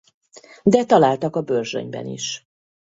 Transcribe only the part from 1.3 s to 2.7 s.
a Börzsönyben is.